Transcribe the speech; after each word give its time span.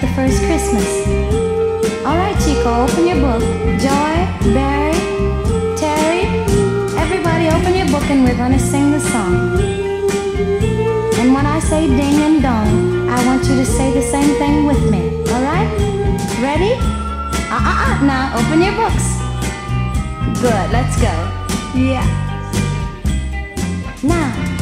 Christmas. 0.00 1.06
All 2.04 2.16
right, 2.16 2.36
Chico, 2.44 2.84
open 2.84 3.06
your 3.06 3.16
book. 3.16 3.40
Joy, 3.80 4.16
Barry, 4.52 4.98
Terry, 5.76 6.24
everybody 6.96 7.48
open 7.48 7.74
your 7.74 7.86
book 7.86 8.04
and 8.10 8.24
we're 8.24 8.36
to 8.36 8.58
sing 8.58 8.90
the 8.90 9.00
song. 9.00 9.34
And 11.20 11.32
when 11.32 11.46
I 11.46 11.58
say 11.60 11.86
ding 11.86 12.20
and 12.20 12.42
dong, 12.42 13.08
I 13.08 13.24
want 13.26 13.44
you 13.48 13.56
to 13.56 13.64
say 13.64 13.92
the 13.92 14.02
same 14.02 14.36
thing 14.38 14.66
with 14.66 14.90
me. 14.90 15.02
All 15.32 15.42
right? 15.42 15.68
Ready? 16.42 16.74
Uh-uh-uh. 17.48 18.04
Now, 18.04 18.36
open 18.38 18.60
your 18.60 18.76
books. 18.76 19.06
Good, 20.42 20.70
let's 20.72 20.96
go. 21.00 21.14
Yeah. 21.74 22.04
Now, 24.02 24.55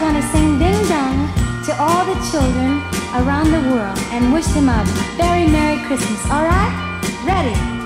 we're 0.00 0.06
gonna 0.06 0.22
sing 0.30 0.58
ding 0.60 0.88
dong 0.88 1.26
to 1.64 1.74
all 1.80 2.04
the 2.04 2.14
children 2.30 2.80
around 3.14 3.50
the 3.50 3.60
world 3.72 3.98
and 4.12 4.32
wish 4.32 4.46
them 4.46 4.68
a 4.68 4.84
very 5.16 5.46
Merry 5.48 5.82
Christmas. 5.86 6.24
All 6.30 6.44
right? 6.44 7.10
Ready? 7.24 7.77